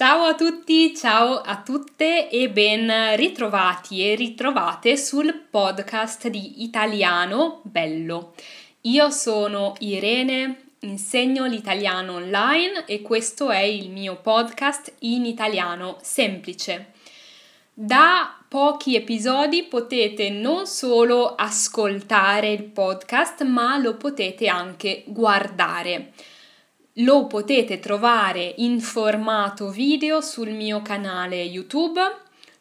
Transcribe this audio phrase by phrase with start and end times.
[0.00, 7.60] Ciao a tutti, ciao a tutte e ben ritrovati e ritrovate sul podcast di Italiano
[7.64, 8.32] Bello.
[8.84, 16.92] Io sono Irene, insegno l'italiano online e questo è il mio podcast in italiano semplice.
[17.74, 26.14] Da pochi episodi potete non solo ascoltare il podcast, ma lo potete anche guardare.
[26.94, 32.00] Lo potete trovare in formato video sul mio canale YouTube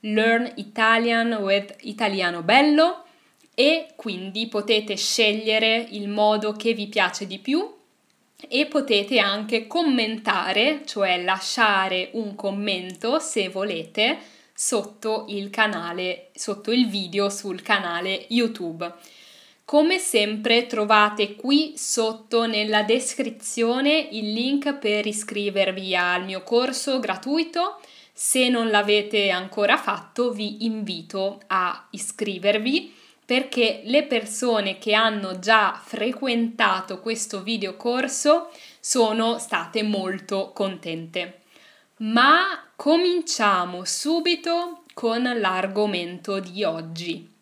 [0.01, 3.05] Learn Italian with Italiano Bello
[3.55, 7.75] e quindi potete scegliere il modo che vi piace di più
[8.47, 14.19] e potete anche commentare, cioè lasciare un commento se volete
[14.53, 18.93] sotto il canale, sotto il video sul canale YouTube.
[19.69, 27.79] Come sempre trovate qui sotto nella descrizione il link per iscrivervi al mio corso gratuito.
[28.11, 35.79] Se non l'avete ancora fatto vi invito a iscrivervi perché le persone che hanno già
[35.85, 41.41] frequentato questo video corso sono state molto contente.
[41.97, 47.37] Ma cominciamo subito con l'argomento di oggi.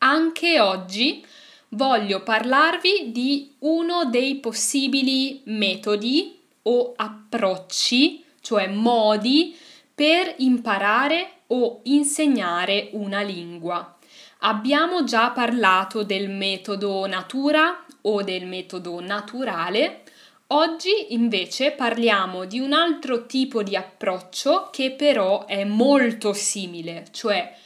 [0.00, 1.24] Anche oggi
[1.70, 9.56] voglio parlarvi di uno dei possibili metodi o approcci, cioè modi
[9.94, 13.96] per imparare o insegnare una lingua.
[14.40, 20.02] Abbiamo già parlato del metodo natura o del metodo naturale.
[20.48, 27.56] Oggi invece parliamo di un altro tipo di approccio che però è molto simile, cioè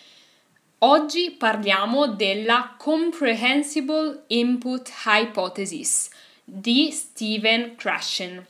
[0.82, 6.08] Oggi parliamo della Comprehensible Input Hypothesis
[6.42, 8.42] di Steven Krashen.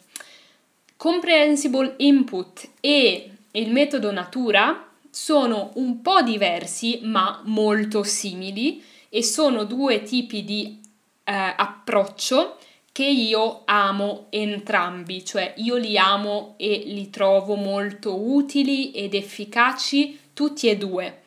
[0.96, 9.64] Comprehensible Input e il metodo Natura sono un po' diversi ma molto simili e sono
[9.64, 10.78] due tipi di
[11.24, 12.58] eh, approccio
[12.92, 20.16] che io amo entrambi, cioè io li amo e li trovo molto utili ed efficaci
[20.32, 21.19] tutti e due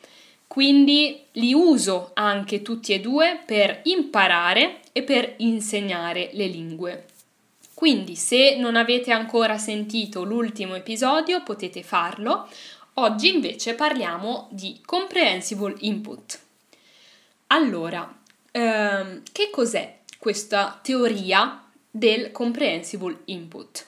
[0.54, 7.06] quindi li uso anche tutti e due per imparare e per insegnare le lingue.
[7.74, 12.48] Quindi se non avete ancora sentito l'ultimo episodio potete farlo.
[12.94, 16.38] Oggi invece parliamo di comprehensible input.
[17.48, 18.16] Allora,
[18.52, 23.86] ehm, che cos'è questa teoria del comprehensible input?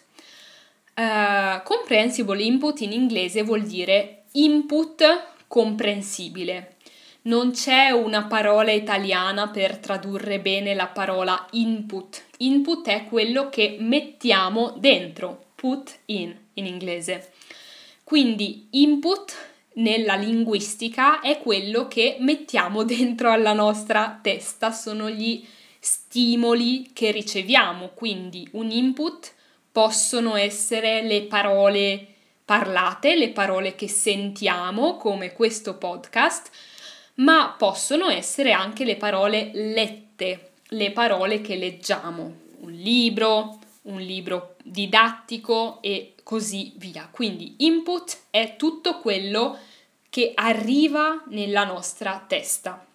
[0.97, 6.77] Uh, comprehensible input in inglese vuol dire input comprensibile.
[7.23, 12.25] Non c'è una parola italiana per tradurre bene la parola input.
[12.39, 17.33] Input è quello che mettiamo dentro, put in in inglese.
[18.05, 19.35] Quindi input
[19.75, 25.45] nella linguistica è quello che mettiamo dentro alla nostra testa, sono gli
[25.79, 29.33] stimoli che riceviamo, quindi un input
[29.71, 32.07] possono essere le parole
[32.47, 36.49] parlate, le parole che sentiamo, come questo podcast,
[37.15, 44.55] ma possono essere anche le parole lette, le parole che leggiamo, un libro, un libro
[44.63, 47.09] didattico e così via.
[47.11, 49.59] Quindi input è tutto quello
[50.09, 52.87] che arriva nella nostra testa.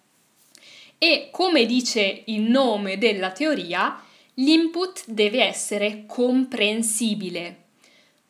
[0.96, 4.02] E come dice il nome della teoria,
[4.34, 7.61] l'input deve essere comprensibile,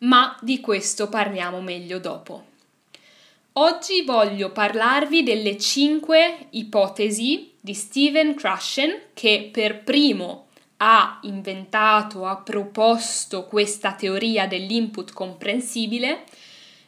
[0.02, 2.44] ma di questo parliamo meglio dopo.
[3.54, 10.46] Oggi voglio parlarvi delle 5 ipotesi di Steven Krashen che per primo
[10.78, 16.24] ha inventato, ha proposto questa teoria dell'input comprensibile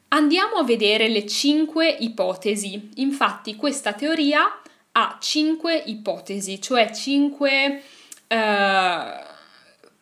[0.10, 2.92] Andiamo a vedere le cinque ipotesi.
[2.96, 4.62] Infatti questa teoria
[4.92, 7.82] ha cinque ipotesi, cioè cinque
[8.28, 9.24] eh,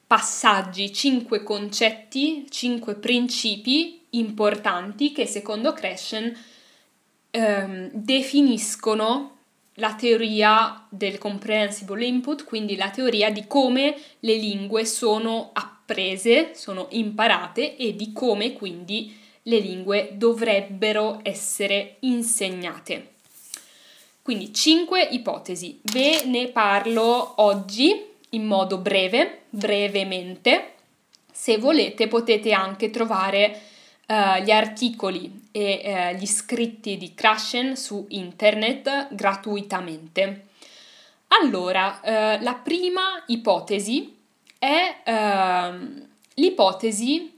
[0.05, 6.37] passaggi, cinque concetti, cinque principi importanti che secondo Krashen
[7.31, 9.32] eh, definiscono
[9.75, 16.87] la teoria del comprehensible input, quindi la teoria di come le lingue sono apprese, sono
[16.91, 23.11] imparate e di come quindi le lingue dovrebbero essere insegnate.
[24.21, 30.75] Quindi cinque ipotesi, ve ne parlo oggi in modo breve, brevemente.
[31.31, 33.59] Se volete potete anche trovare
[34.07, 40.47] uh, gli articoli e uh, gli scritti di Krashen su internet gratuitamente.
[41.41, 44.21] Allora, uh, la prima ipotesi
[44.63, 47.37] è ehm, l'ipotesi,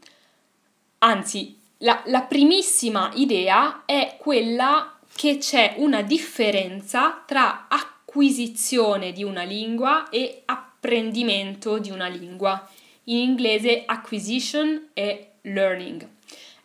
[0.99, 9.41] anzi, la, la primissima idea è quella che c'è una differenza tra acquisizione di una
[9.41, 12.69] lingua e apprendimento di una lingua.
[13.05, 16.07] In inglese acquisition e learning.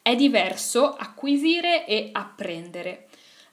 [0.03, 3.09] È diverso acquisire e apprendere.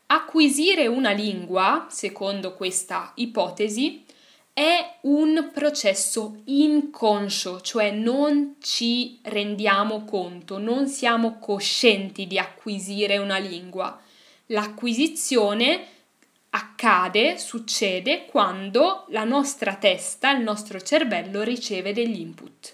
[0.07, 4.05] Acquisire una lingua, secondo questa ipotesi,
[4.53, 13.37] è un processo inconscio, cioè non ci rendiamo conto, non siamo coscienti di acquisire una
[13.37, 14.01] lingua.
[14.47, 15.85] L'acquisizione
[16.51, 22.73] accade, succede quando la nostra testa, il nostro cervello riceve degli input.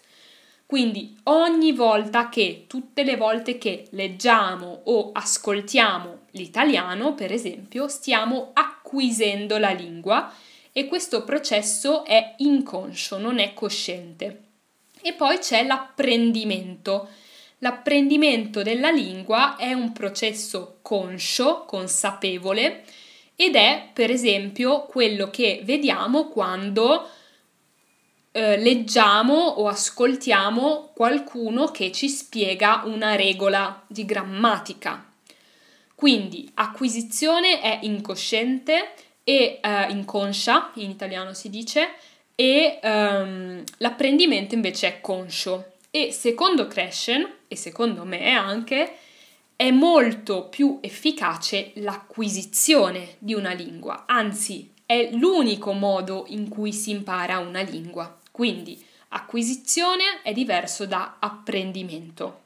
[0.74, 8.50] Quindi ogni volta che, tutte le volte che leggiamo o ascoltiamo l'italiano, per esempio, stiamo
[8.54, 10.34] acquisendo la lingua
[10.72, 14.46] e questo processo è inconscio, non è cosciente.
[15.00, 17.08] E poi c'è l'apprendimento.
[17.60, 22.84] L'apprendimento della lingua è un processo conscio, consapevole,
[23.36, 27.08] ed è per esempio quello che vediamo quando
[28.36, 35.08] eh, leggiamo o ascoltiamo qualcuno che ci spiega una regola di grammatica.
[35.94, 38.94] Quindi acquisizione è incosciente
[39.24, 41.94] e uh, inconscia, in italiano si dice,
[42.36, 45.74] e um, l'apprendimento invece è conscio.
[45.92, 48.98] E secondo Crescen, e secondo me anche,
[49.56, 56.90] è molto più efficace l'acquisizione di una lingua, anzi è l'unico modo in cui si
[56.90, 58.18] impara una lingua.
[58.34, 62.40] Quindi acquisizione è diverso da apprendimento.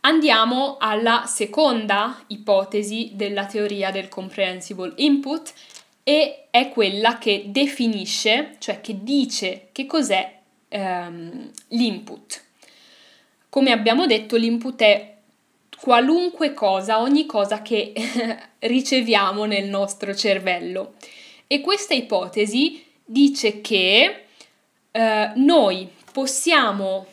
[0.00, 5.54] Andiamo alla seconda ipotesi della teoria del comprehensible input
[6.02, 10.36] e è quella che definisce, cioè che dice che cos'è
[10.66, 12.42] ehm, l'input.
[13.48, 15.14] Come abbiamo detto, l'input è
[15.80, 17.92] qualunque cosa, ogni cosa che
[18.58, 20.94] riceviamo nel nostro cervello.
[21.46, 24.22] E questa ipotesi dice che
[24.96, 27.06] eh, noi possiamo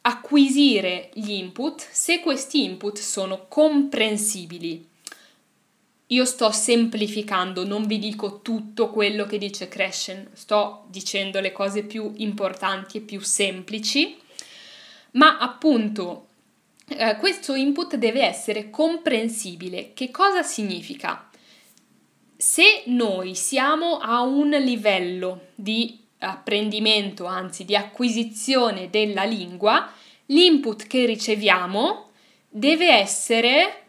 [0.00, 4.88] acquisire gli input se questi input sono comprensibili.
[6.06, 11.84] Io sto semplificando, non vi dico tutto quello che dice Crescen, sto dicendo le cose
[11.84, 14.18] più importanti e più semplici,
[15.12, 16.28] ma appunto
[16.88, 19.92] eh, questo input deve essere comprensibile.
[19.92, 21.28] Che cosa significa?
[22.36, 29.92] Se noi siamo a un livello di apprendimento, anzi di acquisizione della lingua,
[30.26, 32.10] l'input che riceviamo
[32.48, 33.82] deve essere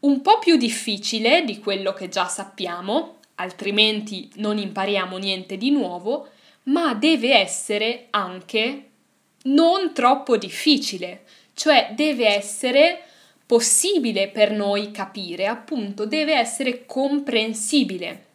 [0.00, 6.28] un po' più difficile di quello che già sappiamo, altrimenti non impariamo niente di nuovo,
[6.64, 8.88] ma deve essere anche
[9.44, 13.04] non troppo difficile, cioè deve essere
[13.46, 18.26] possibile per noi capire, appunto, deve essere comprensibile.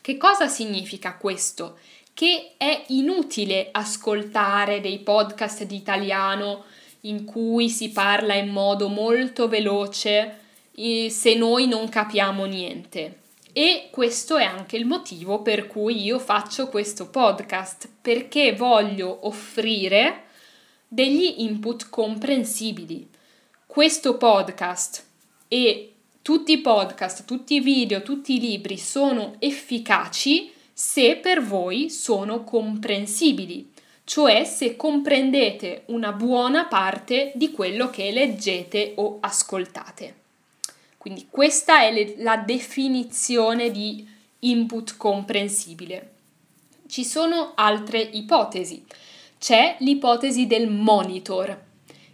[0.00, 1.78] Che cosa significa questo?
[2.18, 6.64] Che è inutile ascoltare dei podcast di italiano
[7.02, 10.38] in cui si parla in modo molto veloce
[10.72, 13.20] se noi non capiamo niente.
[13.52, 20.24] E questo è anche il motivo per cui io faccio questo podcast, perché voglio offrire
[20.88, 23.08] degli input comprensibili.
[23.64, 25.06] Questo podcast
[25.46, 31.90] e tutti i podcast, tutti i video, tutti i libri sono efficaci se per voi
[31.90, 33.72] sono comprensibili,
[34.04, 40.14] cioè se comprendete una buona parte di quello che leggete o ascoltate.
[40.96, 44.06] Quindi questa è le, la definizione di
[44.38, 46.12] input comprensibile.
[46.86, 48.84] Ci sono altre ipotesi.
[49.36, 51.60] C'è l'ipotesi del monitor.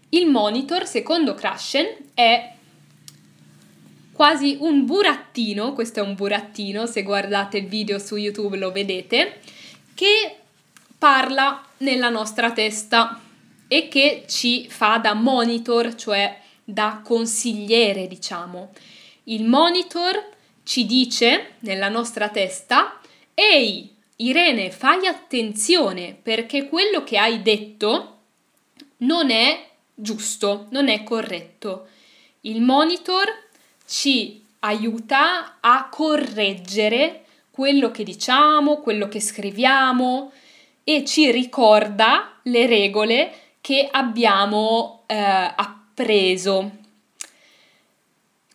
[0.08, 2.53] Il monitor, secondo Krashen, è
[4.14, 9.40] quasi un burattino, questo è un burattino, se guardate il video su YouTube lo vedete,
[9.94, 10.36] che
[10.96, 13.20] parla nella nostra testa
[13.66, 18.70] e che ci fa da monitor, cioè da consigliere, diciamo.
[19.24, 20.30] Il monitor
[20.62, 23.00] ci dice nella nostra testa,
[23.34, 28.18] ehi, Irene, fai attenzione perché quello che hai detto
[28.98, 31.88] non è giusto, non è corretto.
[32.42, 33.43] Il monitor
[33.86, 40.32] ci aiuta a correggere quello che diciamo, quello che scriviamo
[40.82, 46.82] e ci ricorda le regole che abbiamo eh, appreso.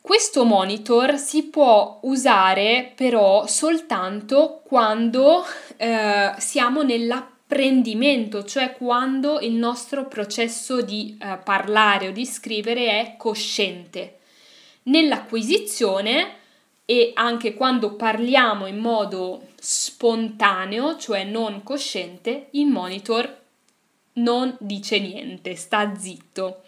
[0.02, 5.46] Questo monitor si può usare però soltanto quando
[5.78, 13.14] eh, siamo nell'apprendimento, cioè quando il nostro processo di eh, parlare o di scrivere è
[13.18, 14.19] cosciente.
[14.90, 16.38] Nell'acquisizione
[16.86, 23.38] e anche quando parliamo in modo spontaneo, cioè non cosciente, il monitor
[24.14, 26.64] non dice niente, sta zitto.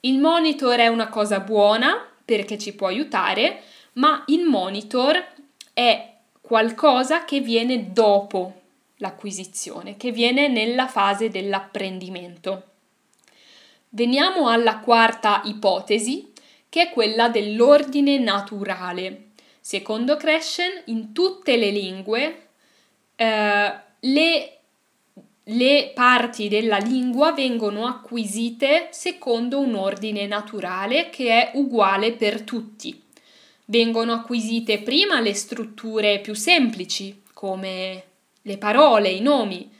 [0.00, 3.62] Il monitor è una cosa buona perché ci può aiutare,
[3.94, 5.24] ma il monitor
[5.72, 8.60] è qualcosa che viene dopo
[8.96, 12.64] l'acquisizione, che viene nella fase dell'apprendimento.
[13.88, 16.32] Veniamo alla quarta ipotesi,
[16.74, 19.26] che è quella dell'ordine naturale.
[19.60, 22.46] Secondo Crescen, in tutte le lingue
[23.14, 24.58] eh, le,
[25.44, 33.00] le parti della lingua vengono acquisite secondo un ordine naturale che è uguale per tutti.
[33.66, 38.02] Vengono acquisite prima le strutture più semplici, come
[38.42, 39.70] le parole, i nomi,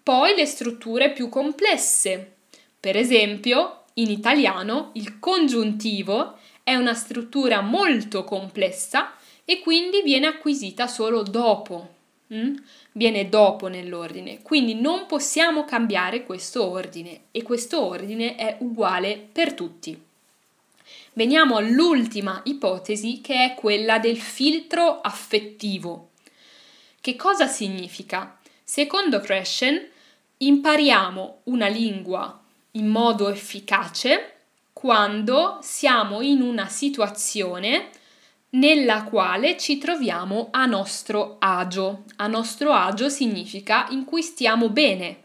[0.00, 2.34] poi le strutture più complesse.
[2.78, 9.12] Per esempio, in italiano il congiuntivo è una struttura molto complessa
[9.44, 11.92] e quindi viene acquisita solo dopo.
[12.32, 12.56] Mm?
[12.92, 19.52] Viene dopo nell'ordine, quindi non possiamo cambiare questo ordine e questo ordine è uguale per
[19.52, 20.00] tutti.
[21.12, 26.10] Veniamo all'ultima ipotesi che è quella del filtro affettivo.
[27.00, 28.38] Che cosa significa?
[28.64, 29.86] Secondo Crescen
[30.38, 32.40] impariamo una lingua
[32.72, 34.33] in modo efficace
[34.84, 37.88] quando siamo in una situazione
[38.50, 42.02] nella quale ci troviamo a nostro agio.
[42.16, 45.20] A nostro agio significa in cui stiamo bene,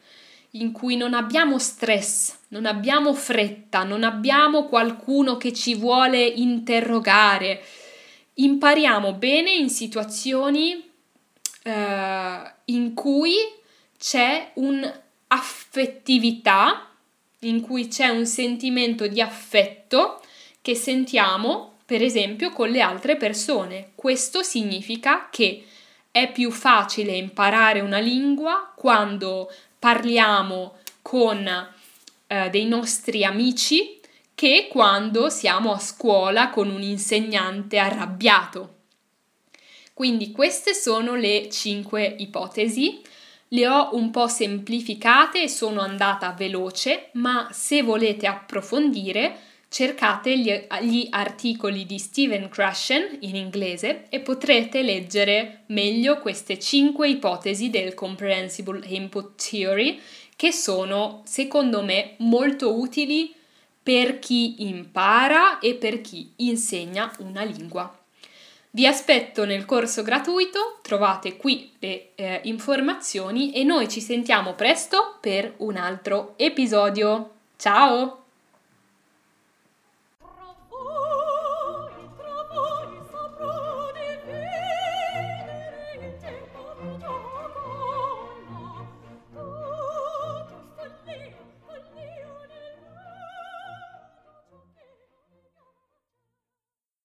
[0.52, 7.62] in cui non abbiamo stress, non abbiamo fretta, non abbiamo qualcuno che ci vuole interrogare.
[8.36, 10.90] Impariamo bene in situazioni
[11.64, 13.36] eh, in cui
[13.98, 16.89] c'è un'affettività,
[17.40, 20.22] in cui c'è un sentimento di affetto
[20.62, 23.92] che sentiamo per esempio con le altre persone.
[23.96, 25.66] Questo significa che
[26.12, 31.48] è più facile imparare una lingua quando parliamo con
[32.28, 34.00] eh, dei nostri amici
[34.36, 38.76] che quando siamo a scuola con un insegnante arrabbiato.
[39.94, 43.02] Quindi queste sono le cinque ipotesi.
[43.52, 49.38] Le ho un po' semplificate e sono andata veloce, ma se volete approfondire
[49.70, 50.52] cercate gli,
[50.82, 57.94] gli, articoli di Steven Krashen in inglese e potrete leggere meglio queste cinque ipotesi del
[57.94, 60.00] Comprehensible Input Theory
[60.36, 63.34] che sono secondo me molto utili
[63.82, 67.99] per chi impara e per chi insegna una lingua.
[68.72, 75.18] Vi aspetto nel corso gratuito, trovate qui le eh, informazioni e noi ci sentiamo presto
[75.20, 77.32] per un altro episodio.
[77.58, 78.29] Ciao!